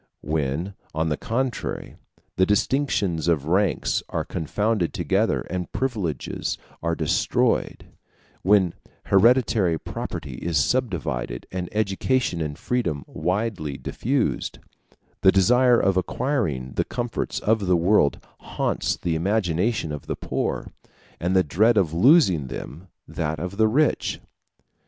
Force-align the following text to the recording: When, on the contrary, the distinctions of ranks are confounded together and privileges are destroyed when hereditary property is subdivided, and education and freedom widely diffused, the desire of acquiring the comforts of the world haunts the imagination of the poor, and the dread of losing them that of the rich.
When, 0.23 0.73
on 0.95 1.09
the 1.09 1.15
contrary, 1.15 1.95
the 2.35 2.43
distinctions 2.47 3.27
of 3.27 3.45
ranks 3.45 4.01
are 4.09 4.25
confounded 4.25 4.95
together 4.95 5.41
and 5.41 5.71
privileges 5.71 6.57
are 6.81 6.95
destroyed 6.95 7.85
when 8.41 8.73
hereditary 9.05 9.77
property 9.77 10.37
is 10.41 10.57
subdivided, 10.57 11.45
and 11.51 11.69
education 11.71 12.41
and 12.41 12.57
freedom 12.57 13.03
widely 13.07 13.77
diffused, 13.77 14.57
the 15.21 15.31
desire 15.31 15.79
of 15.79 15.97
acquiring 15.97 16.71
the 16.77 16.83
comforts 16.83 17.37
of 17.39 17.67
the 17.67 17.77
world 17.77 18.17
haunts 18.39 18.97
the 18.97 19.13
imagination 19.13 19.91
of 19.91 20.07
the 20.07 20.15
poor, 20.15 20.65
and 21.19 21.35
the 21.35 21.43
dread 21.43 21.77
of 21.77 21.93
losing 21.93 22.47
them 22.47 22.87
that 23.07 23.37
of 23.37 23.57
the 23.57 23.67
rich. 23.67 24.19